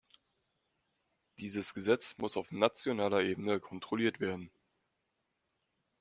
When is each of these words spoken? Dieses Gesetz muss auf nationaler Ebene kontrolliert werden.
Dieses 1.37 1.75
Gesetz 1.75 2.17
muss 2.17 2.35
auf 2.35 2.51
nationaler 2.51 3.21
Ebene 3.21 3.59
kontrolliert 3.59 4.19
werden. 4.19 4.49